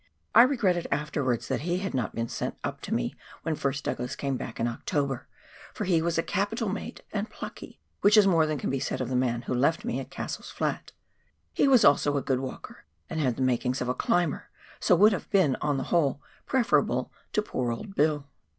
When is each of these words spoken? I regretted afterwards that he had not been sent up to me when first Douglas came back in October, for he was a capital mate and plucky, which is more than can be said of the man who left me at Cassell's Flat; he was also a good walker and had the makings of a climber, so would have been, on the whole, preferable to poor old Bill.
I 0.33 0.41
regretted 0.41 0.87
afterwards 0.91 1.47
that 1.47 1.61
he 1.61 1.77
had 1.77 1.93
not 1.93 2.15
been 2.15 2.27
sent 2.27 2.57
up 2.63 2.81
to 2.81 2.91
me 2.91 3.13
when 3.43 3.53
first 3.53 3.83
Douglas 3.83 4.15
came 4.15 4.35
back 4.35 4.59
in 4.59 4.67
October, 4.67 5.27
for 5.75 5.83
he 5.85 6.01
was 6.01 6.17
a 6.17 6.23
capital 6.23 6.69
mate 6.69 7.01
and 7.13 7.29
plucky, 7.29 7.79
which 7.99 8.17
is 8.17 8.25
more 8.25 8.47
than 8.47 8.57
can 8.57 8.71
be 8.71 8.79
said 8.79 8.99
of 8.99 9.09
the 9.09 9.15
man 9.15 9.43
who 9.43 9.53
left 9.53 9.85
me 9.85 9.99
at 9.99 10.09
Cassell's 10.09 10.49
Flat; 10.49 10.91
he 11.53 11.67
was 11.67 11.85
also 11.85 12.17
a 12.17 12.21
good 12.23 12.39
walker 12.39 12.85
and 13.11 13.19
had 13.19 13.35
the 13.35 13.43
makings 13.43 13.79
of 13.79 13.89
a 13.89 13.93
climber, 13.93 14.49
so 14.79 14.95
would 14.95 15.13
have 15.13 15.29
been, 15.29 15.55
on 15.61 15.77
the 15.77 15.83
whole, 15.93 16.19
preferable 16.47 17.11
to 17.33 17.43
poor 17.43 17.71
old 17.71 17.93
Bill. 17.93 18.27